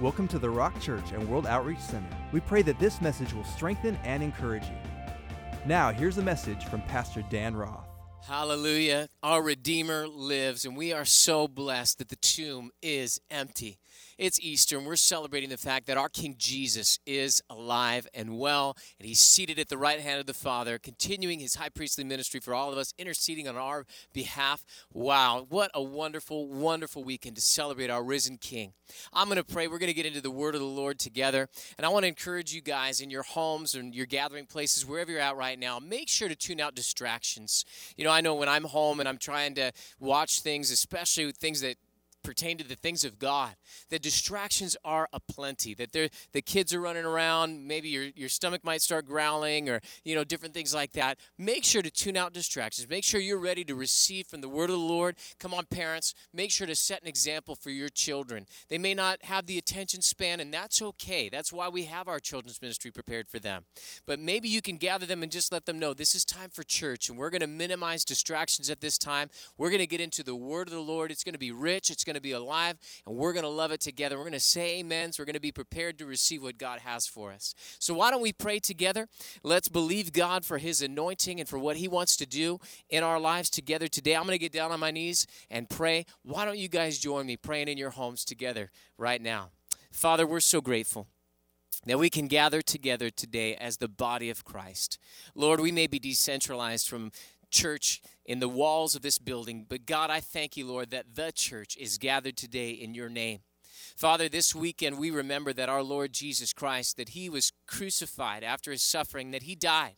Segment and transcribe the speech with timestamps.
[0.00, 2.08] Welcome to the Rock Church and World Outreach Center.
[2.32, 4.76] We pray that this message will strengthen and encourage you.
[5.66, 7.84] Now, here's a message from Pastor Dan Roth.
[8.26, 9.08] Hallelujah.
[9.22, 13.79] Our Redeemer lives, and we are so blessed that the tomb is empty.
[14.18, 18.76] It's Easter, and we're celebrating the fact that our King Jesus is alive and well,
[18.98, 22.40] and he's seated at the right hand of the Father, continuing his high priestly ministry
[22.40, 24.64] for all of us, interceding on our behalf.
[24.92, 28.72] Wow, what a wonderful, wonderful weekend to celebrate our risen King.
[29.12, 29.68] I'm going to pray.
[29.68, 32.08] We're going to get into the word of the Lord together, and I want to
[32.08, 35.78] encourage you guys in your homes and your gathering places, wherever you're at right now,
[35.78, 37.64] make sure to tune out distractions.
[37.96, 41.60] You know, I know when I'm home and I'm trying to watch things, especially things
[41.60, 41.76] that
[42.22, 43.56] pertain to the things of God.
[43.88, 45.74] The distractions are aplenty.
[45.74, 47.66] That the kids are running around.
[47.66, 51.18] Maybe your, your stomach might start growling, or you know different things like that.
[51.38, 52.88] Make sure to tune out distractions.
[52.88, 55.16] Make sure you're ready to receive from the Word of the Lord.
[55.38, 56.14] Come on, parents.
[56.32, 58.46] Make sure to set an example for your children.
[58.68, 61.28] They may not have the attention span, and that's okay.
[61.28, 63.64] That's why we have our children's ministry prepared for them.
[64.06, 66.62] But maybe you can gather them and just let them know this is time for
[66.62, 69.30] church, and we're going to minimize distractions at this time.
[69.58, 71.10] We're going to get into the Word of the Lord.
[71.10, 71.90] It's going to be rich.
[71.90, 74.16] It's going to be alive, and we're going to love it together.
[74.16, 75.12] We're going to say amen.
[75.12, 77.54] So we're going to be prepared to receive what God has for us.
[77.78, 79.08] So why don't we pray together?
[79.42, 83.20] Let's believe God for His anointing and for what He wants to do in our
[83.20, 84.16] lives together today.
[84.16, 86.04] I'm going to get down on my knees and pray.
[86.22, 89.50] Why don't you guys join me praying in your homes together right now?
[89.92, 91.06] Father, we're so grateful
[91.86, 94.98] that we can gather together today as the body of Christ.
[95.34, 97.10] Lord, we may be decentralized from
[97.50, 99.66] church in the walls of this building.
[99.68, 103.40] But God, I thank you, Lord, that the church is gathered today in your name.
[103.96, 108.70] Father, this weekend we remember that our Lord Jesus Christ, that he was crucified after
[108.70, 109.96] his suffering, that he died.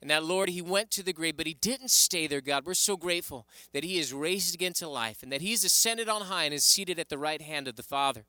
[0.00, 2.66] And that, Lord, he went to the grave, but he didn't stay there, God.
[2.66, 6.22] We're so grateful that he is raised again to life and that he's ascended on
[6.22, 8.26] high and is seated at the right hand of the Father.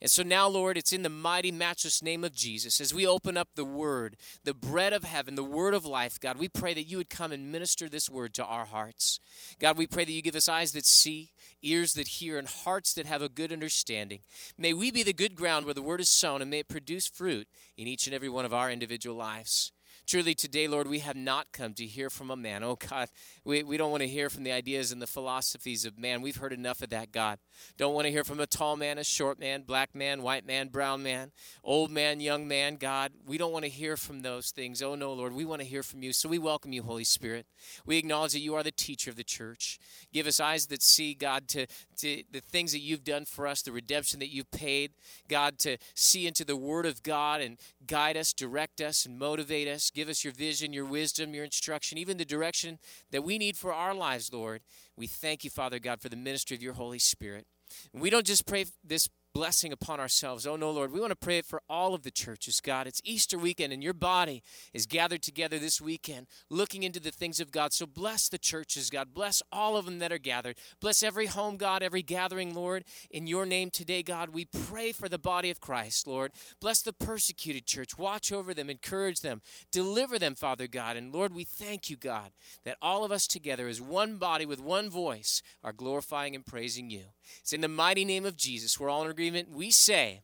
[0.00, 2.80] And so now, Lord, it's in the mighty, matchless name of Jesus.
[2.80, 6.38] As we open up the Word, the bread of heaven, the Word of life, God,
[6.38, 9.20] we pray that you would come and minister this Word to our hearts.
[9.58, 11.30] God, we pray that you give us eyes that see,
[11.62, 14.20] ears that hear, and hearts that have a good understanding.
[14.58, 17.06] May we be the good ground where the Word is sown, and may it produce
[17.06, 19.72] fruit in each and every one of our individual lives.
[20.06, 22.62] Truly, today, Lord, we have not come to hear from a man.
[22.62, 23.08] Oh, God,
[23.44, 26.22] we, we don't want to hear from the ideas and the philosophies of man.
[26.22, 27.40] We've heard enough of that, God.
[27.76, 30.68] Don't want to hear from a tall man, a short man, black man, white man,
[30.68, 31.32] brown man,
[31.64, 33.14] old man, young man, God.
[33.26, 34.80] We don't want to hear from those things.
[34.80, 36.12] Oh, no, Lord, we want to hear from you.
[36.12, 37.46] So we welcome you, Holy Spirit.
[37.84, 39.80] We acknowledge that you are the teacher of the church.
[40.12, 41.66] Give us eyes that see, God, to,
[41.98, 44.92] to the things that you've done for us, the redemption that you've paid.
[45.28, 49.66] God, to see into the Word of God and guide us, direct us, and motivate
[49.66, 49.90] us.
[49.96, 52.78] Give us your vision, your wisdom, your instruction, even the direction
[53.12, 54.60] that we need for our lives, Lord.
[54.94, 57.46] We thank you, Father God, for the ministry of your Holy Spirit.
[57.94, 60.46] we don't just pray this blessing upon ourselves.
[60.46, 62.86] Oh, no, Lord, we want to pray it for all of the churches, God.
[62.86, 64.42] It's Easter weekend, and your body
[64.72, 67.74] is gathered together this weekend looking into the things of God.
[67.74, 69.12] So bless the churches, God.
[69.12, 70.56] Bless all of them that are gathered.
[70.80, 72.84] Bless every home, God, every gathering, Lord.
[73.10, 76.32] In your name today, God, we pray for the body of Christ, Lord.
[76.58, 77.98] Bless the persecuted church.
[77.98, 80.96] Watch over them, encourage them, deliver them, Father God.
[80.96, 82.30] And Lord, we thank you, God,
[82.64, 86.88] that all of us together as one body with one voice are glorifying and praising
[86.88, 87.02] you.
[87.42, 88.80] It's in the mighty name of Jesus.
[88.80, 89.25] We're all in agreement.
[89.32, 90.20] We say,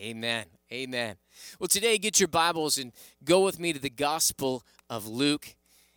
[0.00, 0.46] Amen.
[0.72, 1.16] Amen.
[1.58, 2.92] Well, today, get your Bibles and
[3.22, 5.56] go with me to the Gospel of Luke.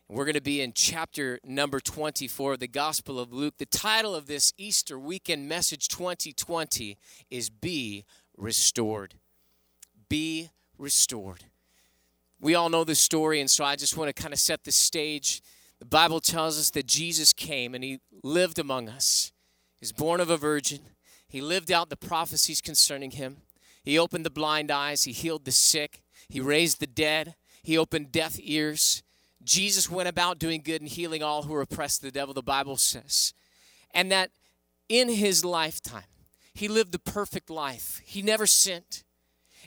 [0.09, 3.59] We're going to be in chapter number 24 of the Gospel of Luke.
[3.59, 6.97] The title of this Easter weekend message 2020
[7.29, 8.03] is Be
[8.35, 9.13] Restored.
[10.09, 11.45] Be Restored.
[12.41, 14.71] We all know this story, and so I just want to kind of set the
[14.73, 15.41] stage.
[15.79, 19.31] The Bible tells us that Jesus came and he lived among us.
[19.79, 20.79] He's born of a virgin.
[21.31, 23.37] He lived out the prophecies concerning him.
[23.83, 25.03] He opened the blind eyes.
[25.03, 26.03] He healed the sick.
[26.27, 27.35] He raised the dead.
[27.63, 29.01] He opened deaf ears.
[29.41, 32.75] Jesus went about doing good and healing all who were oppressed the devil, the Bible
[32.75, 33.33] says.
[33.93, 34.31] And that
[34.89, 36.03] in his lifetime,
[36.53, 38.01] he lived the perfect life.
[38.03, 39.03] He never sinned.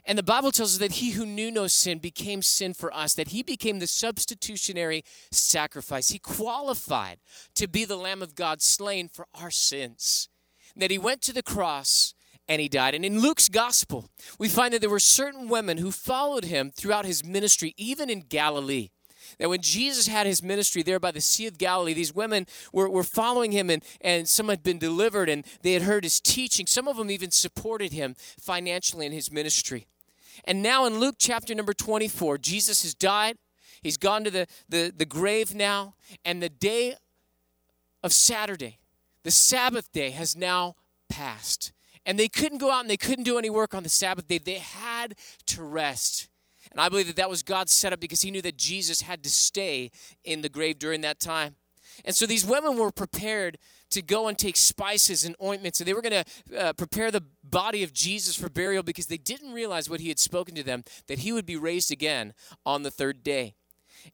[0.04, 3.14] And the Bible tells us that he who knew no sin became sin for us,
[3.14, 6.10] that he became the substitutionary sacrifice.
[6.10, 7.20] He qualified
[7.54, 10.28] to be the Lamb of God slain for our sins.
[10.76, 12.14] That he went to the cross
[12.48, 12.94] and he died.
[12.94, 17.06] And in Luke's gospel, we find that there were certain women who followed him throughout
[17.06, 18.90] his ministry, even in Galilee.
[19.38, 22.88] That when Jesus had his ministry there by the Sea of Galilee, these women were,
[22.88, 26.66] were following him, and, and some had been delivered and they had heard his teaching.
[26.66, 29.86] Some of them even supported him financially in his ministry.
[30.44, 33.38] And now in Luke chapter number 24, Jesus has died.
[33.82, 35.94] He's gone to the, the, the grave now.
[36.24, 36.94] And the day
[38.02, 38.78] of Saturday,
[39.24, 40.76] the Sabbath day, has now
[41.08, 41.72] passed.
[42.06, 44.38] And they couldn't go out and they couldn't do any work on the Sabbath day.
[44.38, 45.14] They had
[45.46, 46.28] to rest.
[46.70, 49.30] And I believe that that was God's setup because he knew that Jesus had to
[49.30, 49.90] stay
[50.24, 51.56] in the grave during that time.
[52.04, 53.58] And so these women were prepared
[53.90, 57.22] to go and take spices and ointments, and they were going to uh, prepare the
[57.44, 60.82] body of Jesus for burial because they didn't realize what he had spoken to them
[61.06, 62.34] that he would be raised again
[62.66, 63.54] on the third day.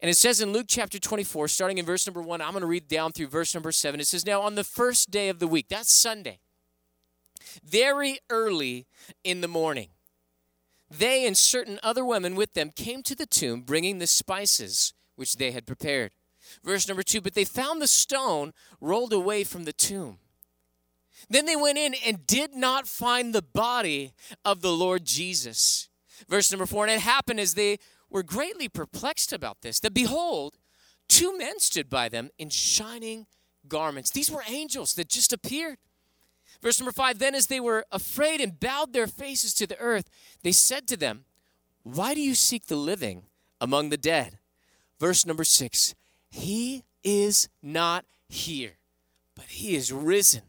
[0.00, 2.66] And it says in Luke chapter 24, starting in verse number one, I'm going to
[2.66, 4.00] read down through verse number seven.
[4.00, 6.38] It says, Now on the first day of the week, that's Sunday,
[7.64, 8.86] very early
[9.24, 9.88] in the morning,
[10.90, 15.36] they and certain other women with them came to the tomb bringing the spices which
[15.36, 16.12] they had prepared.
[16.64, 20.18] Verse number two, but they found the stone rolled away from the tomb.
[21.28, 24.14] Then they went in and did not find the body
[24.44, 25.88] of the Lord Jesus.
[26.28, 27.78] Verse number four, and it happened as they
[28.10, 30.58] were greatly perplexed about this, that behold,
[31.08, 33.26] two men stood by them in shining
[33.68, 34.10] garments.
[34.10, 35.78] These were angels that just appeared.
[36.62, 40.10] Verse number five, then as they were afraid and bowed their faces to the earth,
[40.42, 41.24] they said to them,
[41.82, 43.24] Why do you seek the living
[43.60, 44.38] among the dead?
[44.98, 45.94] Verse number six,
[46.28, 48.78] he is not here,
[49.34, 50.42] but he is risen.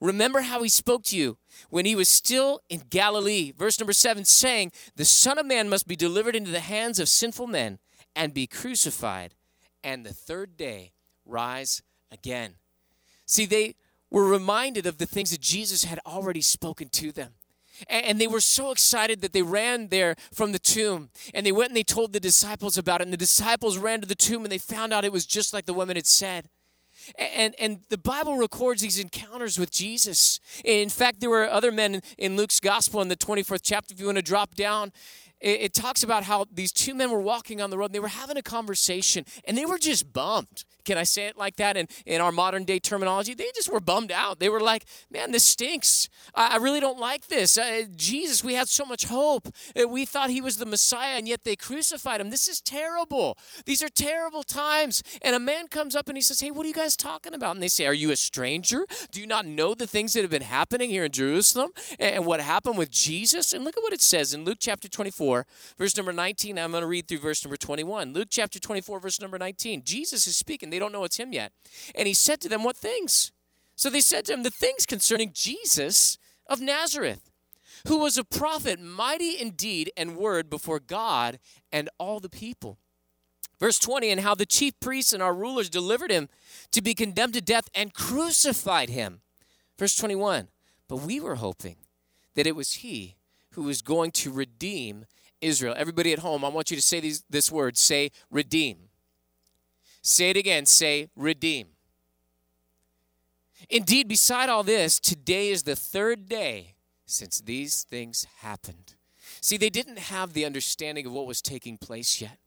[0.00, 1.38] Remember how he spoke to you
[1.70, 3.52] when he was still in Galilee.
[3.56, 7.08] Verse number seven saying, The Son of Man must be delivered into the hands of
[7.08, 7.78] sinful men
[8.14, 9.34] and be crucified,
[9.82, 10.92] and the third day
[11.24, 12.54] rise again.
[13.26, 13.74] See, they
[14.10, 17.34] were reminded of the things that Jesus had already spoken to them.
[17.88, 21.10] And they were so excited that they ran there from the tomb.
[21.34, 23.04] And they went and they told the disciples about it.
[23.04, 25.66] And the disciples ran to the tomb and they found out it was just like
[25.66, 26.48] the women had said.
[27.18, 30.40] And, and the Bible records these encounters with Jesus.
[30.64, 33.94] In fact, there were other men in Luke's gospel in the 24th chapter.
[33.94, 34.92] If you want to drop down,
[35.40, 38.00] it, it talks about how these two men were walking on the road and they
[38.00, 40.64] were having a conversation and they were just bummed.
[40.84, 43.34] Can I say it like that in, in our modern day terminology?
[43.34, 44.38] They just were bummed out.
[44.38, 46.08] They were like, man, this stinks.
[46.34, 47.58] I, I really don't like this.
[47.58, 49.48] Uh, Jesus, we had so much hope.
[49.78, 52.30] Uh, we thought he was the Messiah and yet they crucified him.
[52.30, 53.36] This is terrible.
[53.64, 55.02] These are terrible times.
[55.22, 57.56] And a man comes up and he says, hey, what are you guys talking about?
[57.56, 58.86] And they say, are you a stranger?
[59.10, 62.26] Do you not know the things that have been happening here in Jerusalem and, and
[62.26, 63.52] what happened with Jesus?
[63.52, 65.25] And look at what it says in Luke chapter 24,
[65.78, 66.58] verse number 19.
[66.58, 68.12] I'm going to read through verse number 21.
[68.12, 69.82] Luke chapter 24, verse number 19.
[69.84, 70.70] Jesus is speaking.
[70.70, 71.52] They don't know it's him yet.
[71.94, 73.32] And he said to them, What things?
[73.74, 77.30] So they said to him, The things concerning Jesus of Nazareth,
[77.86, 81.38] who was a prophet, mighty in deed and word before God
[81.70, 82.78] and all the people.
[83.58, 86.28] Verse 20, and how the chief priests and our rulers delivered him
[86.72, 89.22] to be condemned to death and crucified him.
[89.78, 90.48] Verse 21,
[90.88, 91.76] but we were hoping
[92.34, 93.15] that it was he
[93.56, 95.06] who was going to redeem
[95.40, 95.74] Israel.
[95.76, 98.76] Everybody at home, I want you to say these, this word say, redeem.
[100.02, 100.66] Say it again.
[100.66, 101.68] Say, redeem.
[103.70, 106.74] Indeed, beside all this, today is the third day
[107.06, 108.94] since these things happened.
[109.40, 112.38] See, they didn't have the understanding of what was taking place yet.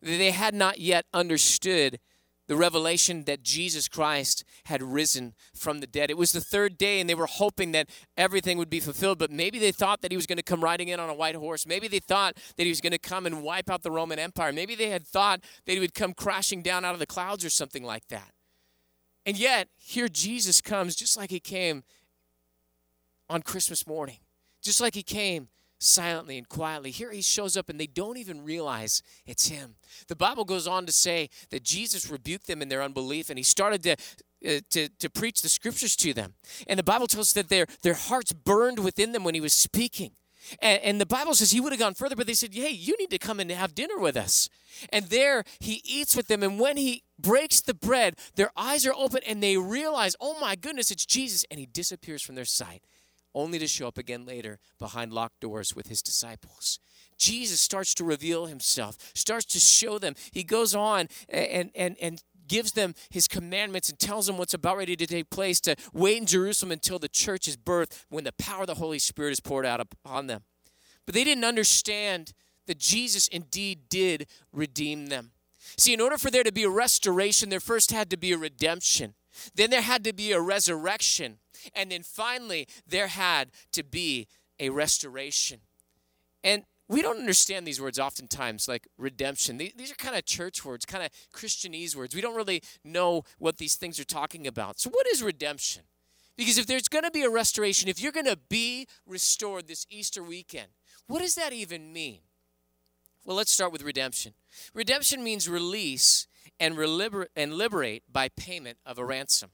[0.00, 1.98] They had not yet understood
[2.52, 6.10] the revelation that Jesus Christ had risen from the dead.
[6.10, 9.30] It was the third day, and they were hoping that everything would be fulfilled, but
[9.30, 11.66] maybe they thought that he was going to come riding in on a white horse.
[11.66, 14.52] Maybe they thought that he was going to come and wipe out the Roman Empire.
[14.52, 17.48] Maybe they had thought that he would come crashing down out of the clouds or
[17.48, 18.32] something like that.
[19.24, 21.84] And yet, here Jesus comes just like he came
[23.30, 24.18] on Christmas morning,
[24.60, 25.48] just like he came
[25.82, 26.90] silently and quietly.
[26.90, 29.74] Here he shows up and they don't even realize it's him.
[30.08, 33.42] The Bible goes on to say that Jesus rebuked them in their unbelief and he
[33.42, 33.96] started to
[34.44, 36.34] uh, to, to preach the scriptures to them.
[36.66, 39.52] And the Bible tells us that their, their hearts burned within them when he was
[39.52, 40.12] speaking.
[40.60, 42.96] And, and, the Bible says he would have gone further, but they said, Hey, you
[42.98, 44.48] need to come and have dinner with us.
[44.92, 46.42] And there he eats with them.
[46.42, 50.56] And when he breaks the bread, their eyes are open and they realize, Oh my
[50.56, 51.44] goodness, it's Jesus.
[51.50, 52.82] And he disappears from their sight
[53.34, 56.78] only to show up again later behind locked doors with his disciples.
[57.18, 60.14] Jesus starts to reveal himself, starts to show them.
[60.32, 64.76] He goes on and, and, and gives them his commandments and tells them what's about
[64.76, 68.32] ready to take place to wait in Jerusalem until the church is birthed when the
[68.32, 70.42] power of the Holy Spirit is poured out upon them.
[71.06, 72.32] But they didn't understand
[72.66, 75.32] that Jesus indeed did redeem them.
[75.76, 78.38] See, in order for there to be a restoration, there first had to be a
[78.38, 79.14] redemption.
[79.54, 81.38] Then there had to be a resurrection.
[81.74, 84.26] And then finally, there had to be
[84.58, 85.60] a restoration.
[86.44, 89.56] And we don't understand these words oftentimes, like redemption.
[89.56, 92.14] These are kind of church words, kind of Christianese words.
[92.14, 94.78] We don't really know what these things are talking about.
[94.78, 95.84] So, what is redemption?
[96.36, 99.86] Because if there's going to be a restoration, if you're going to be restored this
[99.90, 100.68] Easter weekend,
[101.06, 102.20] what does that even mean?
[103.24, 104.34] Well, let's start with redemption.
[104.74, 106.26] Redemption means release
[106.58, 106.78] and,
[107.36, 109.50] and liberate by payment of a ransom.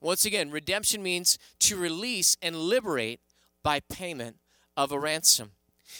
[0.00, 3.20] Once again, redemption means to release and liberate
[3.62, 4.36] by payment
[4.76, 5.52] of a ransom.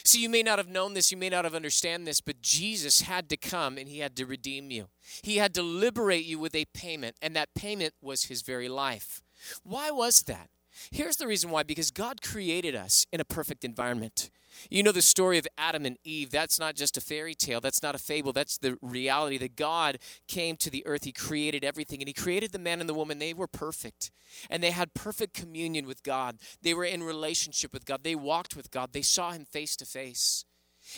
[0.03, 3.01] See, you may not have known this, you may not have understand this, but Jesus
[3.01, 4.87] had to come and he had to redeem you.
[5.21, 9.21] He had to liberate you with a payment, and that payment was his very life.
[9.63, 10.49] Why was that?
[10.91, 14.29] Here's the reason why because God created us in a perfect environment.
[14.69, 16.29] You know the story of Adam and Eve.
[16.29, 17.59] That's not just a fairy tale.
[17.59, 18.33] That's not a fable.
[18.33, 21.03] That's the reality that God came to the earth.
[21.05, 23.19] He created everything, and He created the man and the woman.
[23.19, 24.11] They were perfect,
[24.49, 26.37] and they had perfect communion with God.
[26.61, 28.03] They were in relationship with God.
[28.03, 28.93] They walked with God.
[28.93, 30.45] They saw Him face to face.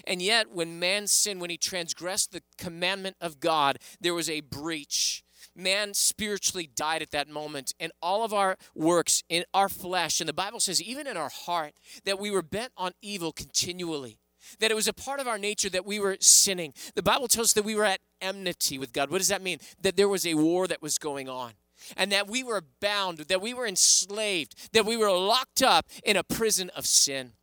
[0.05, 4.41] And yet, when man sinned, when he transgressed the commandment of God, there was a
[4.41, 5.23] breach
[5.55, 10.29] man spiritually died at that moment, and all of our works in our flesh, and
[10.29, 14.19] the Bible says, even in our heart, that we were bent on evil continually.
[14.59, 16.73] That it was a part of our nature that we were sinning.
[16.93, 19.09] The Bible tells us that we were at enmity with God.
[19.09, 19.57] What does that mean?
[19.81, 21.53] That there was a war that was going on
[21.97, 26.17] and that we were bound, that we were enslaved, that we were locked up in
[26.17, 27.33] a prison of sin.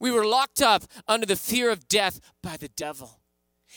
[0.00, 3.20] We were locked up under the fear of death by the devil.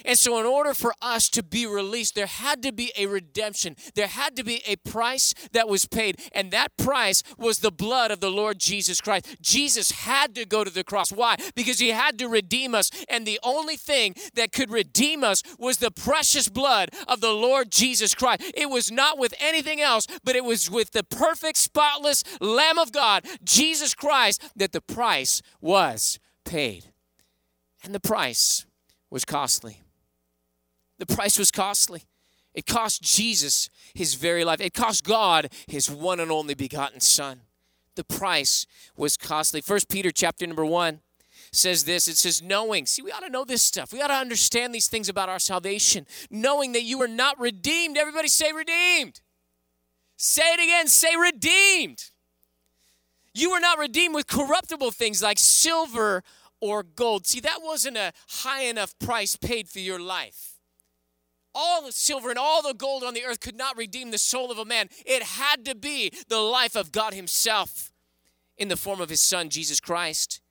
[0.05, 3.75] And so, in order for us to be released, there had to be a redemption.
[3.95, 6.21] There had to be a price that was paid.
[6.33, 9.37] And that price was the blood of the Lord Jesus Christ.
[9.41, 11.11] Jesus had to go to the cross.
[11.11, 11.35] Why?
[11.55, 12.91] Because he had to redeem us.
[13.09, 17.71] And the only thing that could redeem us was the precious blood of the Lord
[17.71, 18.51] Jesus Christ.
[18.55, 22.91] It was not with anything else, but it was with the perfect, spotless Lamb of
[22.91, 26.85] God, Jesus Christ, that the price was paid.
[27.83, 28.65] And the price
[29.09, 29.81] was costly.
[30.99, 32.03] The price was costly.
[32.53, 34.59] It cost Jesus his very life.
[34.61, 37.41] It cost God his one and only begotten Son.
[37.95, 38.65] The price
[38.95, 39.61] was costly.
[39.61, 40.99] First Peter chapter number one
[41.51, 42.07] says this.
[42.07, 43.93] It says knowing see we ought to know this stuff.
[43.93, 46.05] We ought to understand these things about our salvation.
[46.29, 47.97] Knowing that you are not redeemed.
[47.97, 49.21] Everybody say redeemed.
[50.17, 50.87] Say it again.
[50.87, 52.05] Say redeemed.
[53.33, 56.23] You were not redeemed with corruptible things like silver
[56.59, 57.25] or gold.
[57.25, 60.48] See that wasn't a high enough price paid for your life
[61.53, 64.51] all the silver and all the gold on the earth could not redeem the soul
[64.51, 64.89] of a man.
[65.05, 67.91] It had to be the life of God Himself
[68.57, 70.41] in the form of His Son, Jesus Christ.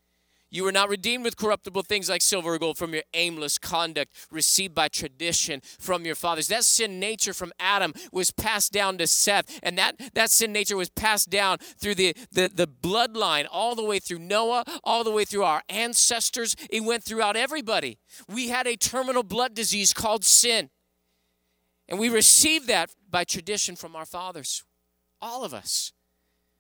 [0.51, 4.15] You were not redeemed with corruptible things like silver or gold from your aimless conduct
[4.31, 6.49] received by tradition from your fathers.
[6.49, 10.77] That sin nature from Adam was passed down to Seth, and that, that sin nature
[10.77, 15.13] was passed down through the, the, the bloodline all the way through Noah, all the
[15.13, 16.57] way through our ancestors.
[16.71, 17.99] It went throughout everybody.
[18.27, 20.71] We had a terminal blood disease called sin.
[21.89, 24.63] And we receive that by tradition from our fathers.
[25.21, 25.93] All of us.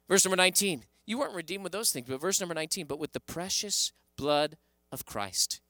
[0.08, 0.84] Verse number 19.
[1.06, 4.56] You weren't redeemed with those things, but verse number 19, but with the precious blood
[4.92, 5.60] of Christ,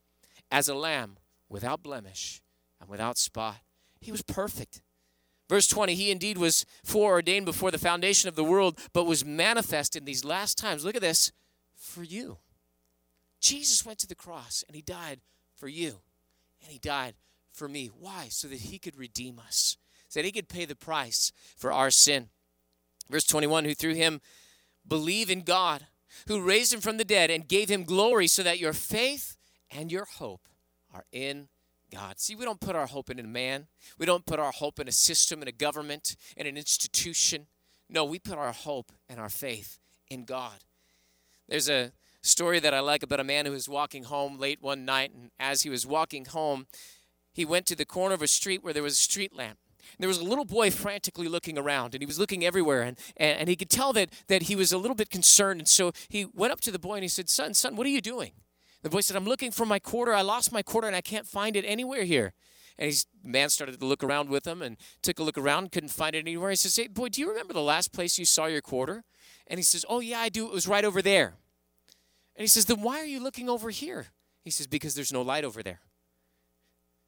[0.50, 2.40] as a lamb without blemish
[2.80, 3.58] and without spot.
[4.00, 4.82] He was perfect.
[5.48, 9.96] Verse 20, he indeed was foreordained before the foundation of the world, but was manifest
[9.96, 10.84] in these last times.
[10.84, 11.32] Look at this
[11.74, 12.38] for you.
[13.40, 15.20] Jesus went to the cross and he died
[15.54, 16.00] for you,
[16.62, 17.14] and he died
[17.58, 17.90] for me.
[17.98, 18.28] Why?
[18.30, 19.76] So that he could redeem us,
[20.08, 22.28] so that he could pay the price for our sin.
[23.10, 24.20] Verse 21 Who through him
[24.86, 25.86] believe in God,
[26.26, 29.36] who raised him from the dead and gave him glory, so that your faith
[29.70, 30.48] and your hope
[30.94, 31.48] are in
[31.92, 32.18] God.
[32.18, 33.66] See, we don't put our hope in a man.
[33.98, 37.46] We don't put our hope in a system, in a government, in an institution.
[37.88, 39.78] No, we put our hope and our faith
[40.10, 40.64] in God.
[41.48, 44.84] There's a story that I like about a man who was walking home late one
[44.84, 46.66] night, and as he was walking home,
[47.32, 49.58] he went to the corner of a street where there was a street lamp.
[49.98, 53.40] There was a little boy frantically looking around, and he was looking everywhere, and, and,
[53.40, 55.60] and he could tell that, that he was a little bit concerned.
[55.60, 57.90] And so he went up to the boy and he said, Son, son, what are
[57.90, 58.32] you doing?
[58.82, 60.14] The boy said, I'm looking for my quarter.
[60.14, 62.32] I lost my quarter, and I can't find it anywhere here.
[62.78, 65.88] And the man started to look around with him and took a look around, couldn't
[65.88, 66.50] find it anywhere.
[66.50, 69.02] He says, Hey, boy, do you remember the last place you saw your quarter?
[69.48, 70.46] And he says, Oh, yeah, I do.
[70.46, 71.34] It was right over there.
[72.36, 74.06] And he says, Then why are you looking over here?
[74.44, 75.80] He says, Because there's no light over there.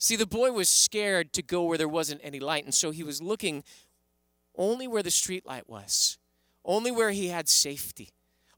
[0.00, 3.02] See, the boy was scared to go where there wasn't any light, and so he
[3.02, 3.62] was looking
[4.56, 6.16] only where the street light was,
[6.64, 8.08] only where he had safety,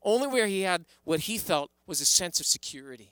[0.04, 3.11] only where he had what he felt was a sense of security.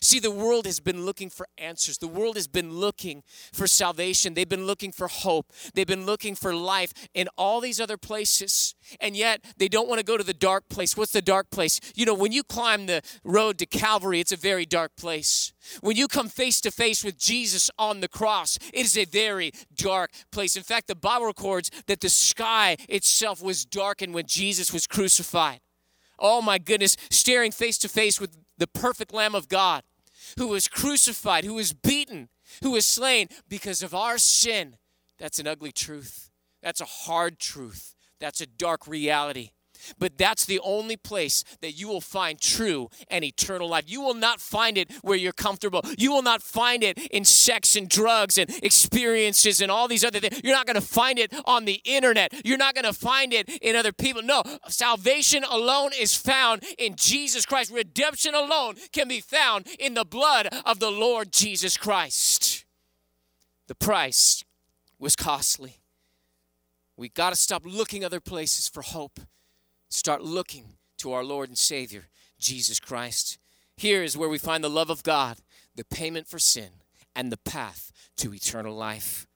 [0.00, 1.98] See, the world has been looking for answers.
[1.98, 4.34] The world has been looking for salvation.
[4.34, 5.52] They've been looking for hope.
[5.74, 8.74] They've been looking for life in all these other places.
[9.00, 10.96] And yet, they don't want to go to the dark place.
[10.96, 11.80] What's the dark place?
[11.94, 15.52] You know, when you climb the road to Calvary, it's a very dark place.
[15.80, 19.52] When you come face to face with Jesus on the cross, it is a very
[19.74, 20.56] dark place.
[20.56, 25.60] In fact, the Bible records that the sky itself was darkened when Jesus was crucified.
[26.18, 29.82] Oh my goodness, staring face to face with the perfect Lamb of God
[30.38, 32.28] who was crucified, who was beaten,
[32.62, 34.76] who was slain because of our sin.
[35.18, 36.30] That's an ugly truth.
[36.62, 37.96] That's a hard truth.
[38.20, 39.50] That's a dark reality.
[39.98, 43.84] But that's the only place that you will find true and eternal life.
[43.86, 45.82] You will not find it where you're comfortable.
[45.98, 50.20] You will not find it in sex and drugs and experiences and all these other
[50.20, 50.40] things.
[50.42, 52.32] You're not going to find it on the internet.
[52.44, 54.22] You're not going to find it in other people.
[54.22, 57.72] No, salvation alone is found in Jesus Christ.
[57.72, 62.64] Redemption alone can be found in the blood of the Lord Jesus Christ.
[63.66, 64.44] The price
[64.98, 65.76] was costly.
[66.96, 69.20] We got to stop looking other places for hope
[69.90, 73.38] start looking to our Lord and Savior, Jesus Christ.
[73.76, 75.38] Here is where we find the love of God,
[75.74, 76.70] the payment for sin,
[77.14, 79.26] and the path to eternal life.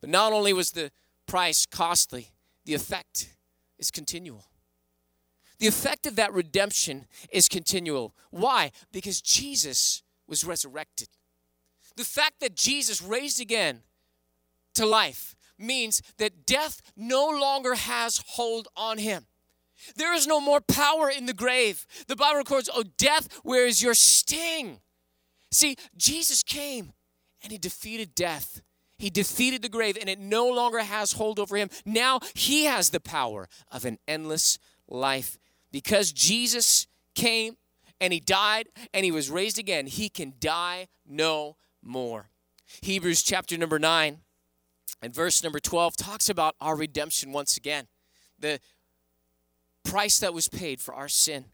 [0.00, 0.90] But not only was the
[1.26, 2.30] price costly,
[2.64, 3.36] the effect
[3.78, 4.46] is continual.
[5.58, 8.14] The effect of that redemption is continual.
[8.30, 8.72] Why?
[8.92, 11.08] Because Jesus was resurrected.
[11.96, 13.82] The fact that Jesus raised again
[14.74, 19.26] to life means that death no longer has hold on him.
[19.96, 21.86] There is no more power in the grave.
[22.06, 24.80] The Bible records, Oh, death, where is your sting?
[25.50, 26.92] See, Jesus came
[27.42, 28.62] and he defeated death.
[28.98, 31.70] He defeated the grave and it no longer has hold over him.
[31.84, 34.58] Now he has the power of an endless
[34.88, 35.38] life.
[35.72, 37.56] Because Jesus came
[38.00, 42.28] and he died and he was raised again, he can die no more.
[42.82, 44.18] Hebrews chapter number 9
[45.02, 47.86] and verse number 12 talks about our redemption once again.
[48.38, 48.60] The
[49.84, 51.46] price that was paid for our sin.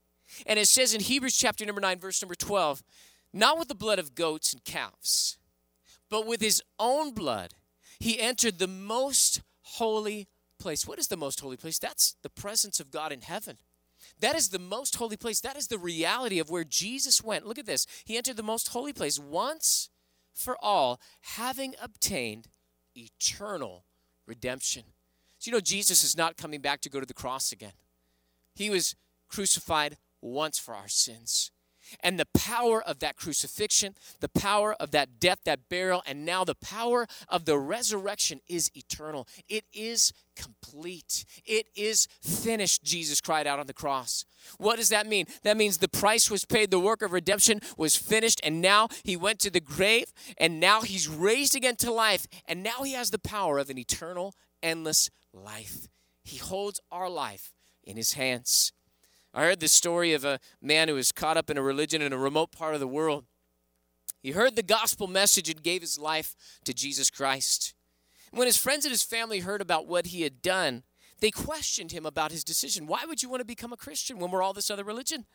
[0.46, 2.82] And it says in Hebrews chapter number 9, verse number 12,
[3.32, 5.38] not with the blood of goats and calves,
[6.10, 7.54] but with his own blood,
[7.98, 10.28] he entered the most holy
[10.58, 10.86] place.
[10.86, 11.78] What is the most holy place?
[11.78, 13.58] That's the presence of God in heaven.
[14.20, 15.40] That is the most holy place.
[15.40, 17.46] That is the reality of where Jesus went.
[17.46, 17.86] Look at this.
[18.04, 19.90] He entered the most holy place once
[20.34, 22.48] for all, having obtained
[22.94, 23.84] eternal
[24.26, 24.82] redemption.
[25.38, 27.72] So, you know, Jesus is not coming back to go to the cross again.
[28.56, 28.96] He was
[29.28, 31.52] crucified once for our sins.
[32.00, 36.42] And the power of that crucifixion, the power of that death, that burial, and now
[36.42, 39.28] the power of the resurrection is eternal.
[39.48, 41.24] It is complete.
[41.44, 44.24] It is finished, Jesus cried out on the cross.
[44.58, 45.26] What does that mean?
[45.44, 49.16] That means the price was paid, the work of redemption was finished, and now he
[49.16, 53.10] went to the grave, and now he's raised again to life, and now he has
[53.10, 55.88] the power of an eternal, endless life.
[56.24, 57.52] He holds our life
[57.86, 58.72] in his hands.
[59.32, 62.12] I heard the story of a man who was caught up in a religion in
[62.12, 63.24] a remote part of the world.
[64.22, 67.74] He heard the gospel message and gave his life to Jesus Christ.
[68.32, 70.82] When his friends and his family heard about what he had done,
[71.20, 72.86] they questioned him about his decision.
[72.86, 75.26] Why would you want to become a Christian when we're all this other religion?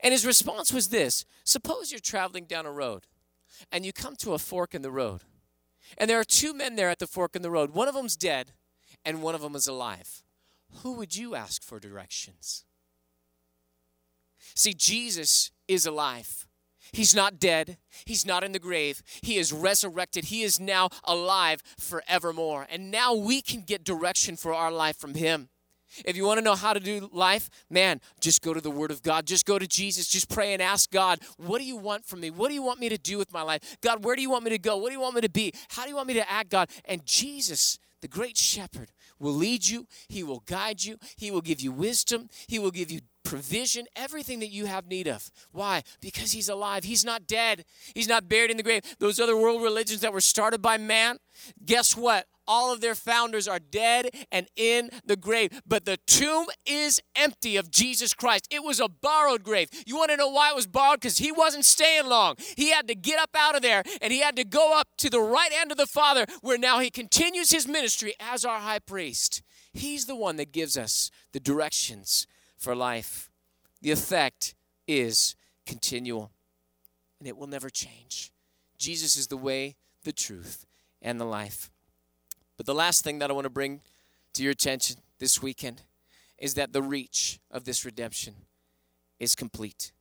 [0.00, 3.06] And his response was this Suppose you're traveling down a road
[3.72, 5.22] and you come to a fork in the road.
[5.98, 7.70] And there are two men there at the fork in the road.
[7.70, 8.52] One of them's dead
[9.04, 10.22] and one of them is alive
[10.82, 12.64] who would you ask for directions?
[14.54, 16.46] See, Jesus is alive.
[16.92, 17.76] He's not dead.
[18.04, 19.02] He's not in the grave.
[19.22, 20.24] He is resurrected.
[20.24, 22.66] He is now alive forevermore.
[22.70, 25.50] And now we can get direction for our life from Him.
[26.04, 28.90] If you want to know how to do life, man, just go to the Word
[28.90, 29.26] of God.
[29.26, 30.08] Just go to Jesus.
[30.08, 32.30] Just pray and ask God, what do you want from me?
[32.30, 33.76] What do you want me to do with my life?
[33.80, 34.76] God, where do you want me to go?
[34.76, 35.52] What do you want me to be?
[35.70, 36.70] How do you want me to act, God?
[36.84, 41.60] And Jesus, the great shepherd, will lead you, He will guide you, He will give
[41.60, 45.30] you wisdom, He will give you provision, everything that you have need of.
[45.52, 45.84] Why?
[46.00, 46.82] Because He's alive.
[46.82, 48.82] He's not dead, He's not buried in the grave.
[48.98, 51.18] Those other world religions that were started by man,
[51.64, 52.26] guess what?
[52.50, 55.62] All of their founders are dead and in the grave.
[55.64, 58.48] But the tomb is empty of Jesus Christ.
[58.50, 59.68] It was a borrowed grave.
[59.86, 61.00] You want to know why it was borrowed?
[61.00, 62.34] Because he wasn't staying long.
[62.56, 65.08] He had to get up out of there and he had to go up to
[65.08, 68.80] the right hand of the Father, where now he continues his ministry as our high
[68.80, 69.42] priest.
[69.72, 72.26] He's the one that gives us the directions
[72.58, 73.30] for life.
[73.80, 74.56] The effect
[74.88, 75.36] is
[75.66, 76.32] continual
[77.20, 78.32] and it will never change.
[78.76, 80.66] Jesus is the way, the truth,
[81.00, 81.70] and the life.
[82.60, 83.80] But the last thing that I want to bring
[84.34, 85.80] to your attention this weekend
[86.36, 88.34] is that the reach of this redemption
[89.18, 89.92] is complete.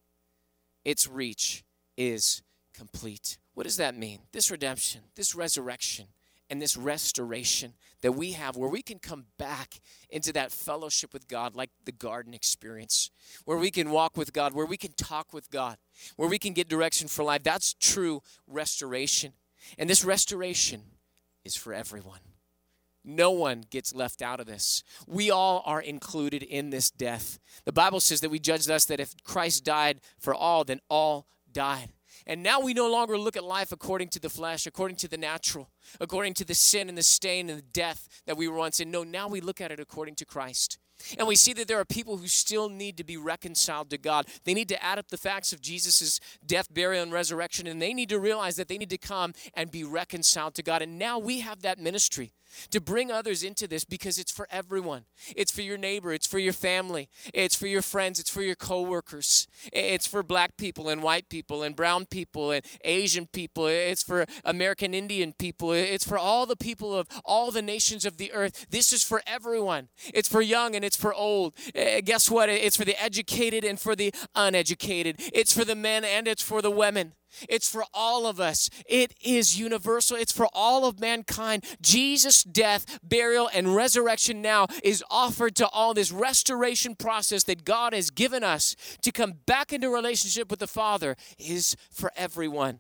[0.84, 1.64] Its reach
[1.96, 2.42] is
[2.74, 3.38] complete.
[3.54, 4.20] What does that mean?
[4.34, 6.08] This redemption, this resurrection,
[6.50, 11.30] and this restoration that we have where we can come back into that fellowship with
[11.30, 13.10] God like the garden experience,
[13.46, 15.78] where we can walk with God, where we can talk with God,
[16.18, 17.42] where we can get direction for life.
[17.42, 19.32] That's true restoration.
[19.78, 20.82] And this restoration
[21.46, 22.20] is for everyone.
[23.04, 24.84] No one gets left out of this.
[25.08, 27.40] We all are included in this death.
[27.66, 31.28] The Bible says that we judge thus that if Christ died for all, then all
[31.52, 31.94] died.
[32.28, 35.18] And now we no longer look at life according to the flesh, according to the
[35.18, 38.80] natural, according to the sin and the stain and the death that we were once
[38.80, 38.92] in.
[38.92, 40.78] No, now we look at it according to Christ.
[41.18, 44.28] And we see that there are people who still need to be reconciled to God.
[44.44, 47.94] They need to add up the facts of Jesus' death, burial, and resurrection, and they
[47.94, 50.82] need to realize that they need to come and be reconciled to God.
[50.82, 52.34] And now we have that ministry
[52.72, 55.06] to bring others into this because it's for everyone.
[55.36, 58.56] It's for your neighbor, it's for your family, it's for your friends, it's for your
[58.56, 59.48] coworkers.
[59.72, 63.68] It's for black people and white people and brown people and Asian people.
[63.68, 65.72] It's for American Indian people.
[65.72, 68.68] It's for all the people of all the nations of the earth.
[68.70, 69.90] This is for everyone.
[70.14, 71.54] It's for young and it's for old.
[71.76, 72.50] Uh, guess what?
[72.50, 75.18] It's for the educated and for the uneducated.
[75.32, 77.14] It's for the men and it's for the women.
[77.48, 78.72] It's for all of us.
[78.88, 80.18] It is universal.
[80.18, 81.64] It's for all of mankind.
[81.80, 87.94] Jesus' death, burial, and resurrection now is offered to all this restoration process that God
[87.94, 92.80] has given us to come back into relationship with the Father is for everyone.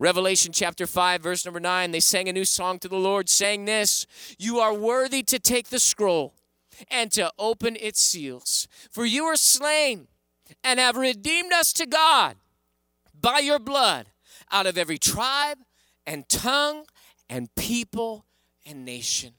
[0.00, 3.66] Revelation chapter 5, verse number 9, they sang a new song to the Lord, saying
[3.66, 4.08] this
[4.40, 6.34] You are worthy to take the scroll
[6.88, 10.08] and to open its seals, for you are slain
[10.62, 12.36] and have redeemed us to God
[13.18, 14.06] by your blood
[14.50, 15.58] out of every tribe
[16.06, 16.84] and tongue
[17.28, 18.26] and people
[18.66, 19.32] and nation.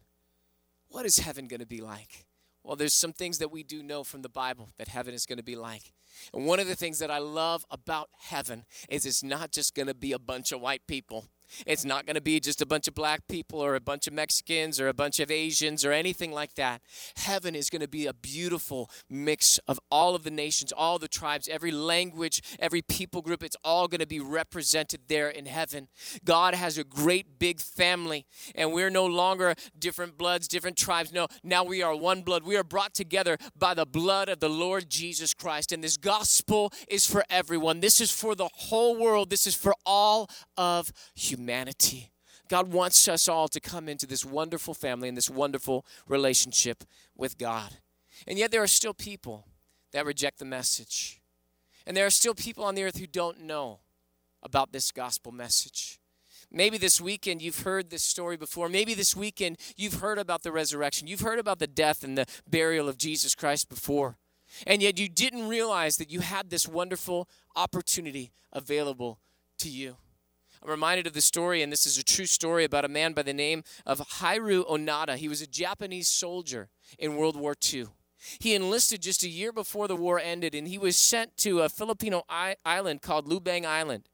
[0.89, 2.25] What is heaven going to be like?
[2.63, 5.37] Well, there's some things that we do know from the Bible that heaven is going
[5.37, 5.93] to be like.
[6.33, 9.87] And one of the things that I love about heaven is it's not just going
[9.87, 11.25] to be a bunch of white people.
[11.65, 14.13] It's not going to be just a bunch of black people or a bunch of
[14.13, 16.81] Mexicans or a bunch of Asians or anything like that.
[17.17, 21.07] Heaven is going to be a beautiful mix of all of the nations, all the
[21.07, 23.43] tribes, every language, every people group.
[23.43, 25.87] It's all going to be represented there in heaven.
[26.23, 31.13] God has a great big family, and we're no longer different bloods, different tribes.
[31.13, 32.43] No, now we are one blood.
[32.43, 35.71] We are brought together by the blood of the Lord Jesus Christ.
[35.71, 37.79] And this gospel is for everyone.
[37.79, 39.29] This is for the whole world.
[39.29, 42.11] This is for all of humanity humanity.
[42.47, 46.83] God wants us all to come into this wonderful family and this wonderful relationship
[47.15, 47.77] with God.
[48.27, 49.47] And yet, there are still people
[49.91, 51.21] that reject the message.
[51.87, 53.79] And there are still people on the earth who don't know
[54.43, 55.99] about this gospel message.
[56.51, 58.69] Maybe this weekend you've heard this story before.
[58.69, 61.07] Maybe this weekend you've heard about the resurrection.
[61.07, 64.17] You've heard about the death and the burial of Jesus Christ before.
[64.65, 69.19] And yet you didn't realize that you had this wonderful opportunity available
[69.57, 69.97] to you.
[70.65, 73.21] I'm reminded of the story, and this is a true story about a man by
[73.21, 75.15] the name of Hiroo Onoda.
[75.15, 77.85] He was a Japanese soldier in World War II.
[78.39, 81.69] He enlisted just a year before the war ended, and he was sent to a
[81.69, 82.23] Filipino
[82.65, 84.09] island called Lubang Island.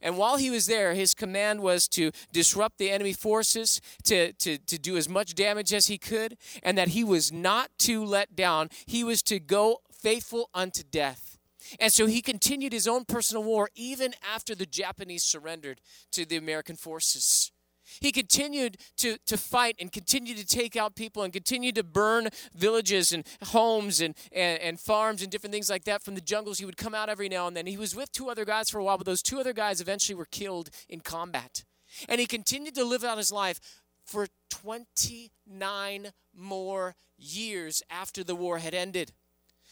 [0.00, 4.58] And while he was there, his command was to disrupt the enemy forces, to, to,
[4.58, 8.36] to do as much damage as he could, and that he was not to let
[8.36, 8.68] down.
[8.86, 11.35] He was to go faithful unto death.
[11.80, 15.80] And so he continued his own personal war even after the Japanese surrendered
[16.12, 17.52] to the American forces.
[18.00, 22.28] He continued to, to fight and continued to take out people and continued to burn
[22.54, 26.58] villages and homes and, and, and farms and different things like that from the jungles.
[26.58, 27.66] He would come out every now and then.
[27.66, 30.16] He was with two other guys for a while, but those two other guys eventually
[30.16, 31.64] were killed in combat.
[32.08, 33.60] And he continued to live out his life
[34.04, 39.12] for 29 more years after the war had ended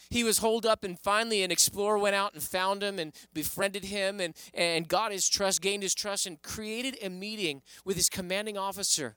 [0.09, 3.85] he was holed up and finally an explorer went out and found him and befriended
[3.85, 8.09] him and, and got his trust gained his trust and created a meeting with his
[8.09, 9.15] commanding officer.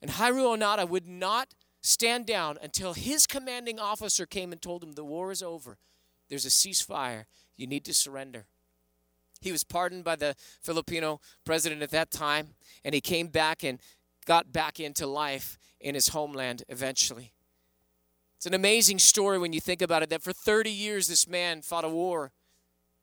[0.00, 4.92] And Hiroo Onoda would not stand down until his commanding officer came and told him
[4.92, 5.78] the war is over.
[6.28, 7.24] There's a ceasefire.
[7.56, 8.46] You need to surrender.
[9.40, 13.78] He was pardoned by the filipino president at that time and he came back and
[14.24, 17.33] got back into life in his homeland eventually
[18.44, 21.62] it's an amazing story when you think about it that for 30 years this man
[21.62, 22.30] fought a war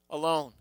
[0.07, 0.53] alone,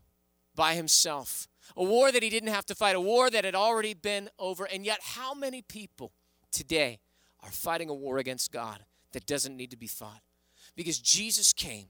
[0.54, 1.48] by himself.
[1.76, 4.64] A war that he didn't have to fight, a war that had already been over.
[4.64, 6.12] And yet, how many people
[6.50, 6.98] today
[7.42, 10.22] are fighting a war against God that doesn't need to be fought?
[10.74, 11.88] Because Jesus came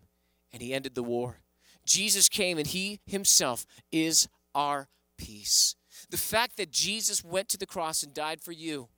[0.53, 1.43] and he ended the war.
[1.87, 5.77] Jesus came and he himself is our peace.
[6.11, 8.89] The fact that Jesus went to the cross and died for you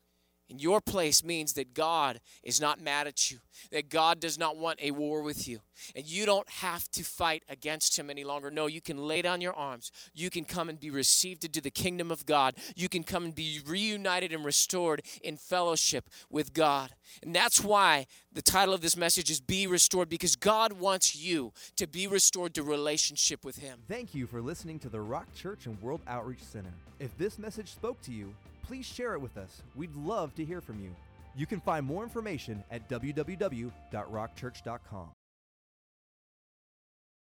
[0.52, 3.38] in your place means that God is not mad at you,
[3.70, 5.60] that God does not want a war with you.
[5.96, 8.50] And you don't have to fight against him any longer.
[8.50, 9.90] No, you can lay down your arms.
[10.12, 12.54] You can come and be received into the kingdom of God.
[12.76, 16.90] You can come and be reunited and restored in fellowship with God.
[17.22, 21.54] And that's why the title of this message is Be Restored, because God wants you
[21.76, 23.78] to be restored to relationship with Him.
[23.88, 26.74] Thank you for listening to the Rock Church and World Outreach Center.
[27.00, 28.34] If this message spoke to you,
[28.72, 29.60] please share it with us.
[29.74, 30.96] We'd love to hear from you.
[31.36, 35.11] You can find more information at www.rockchurch.com.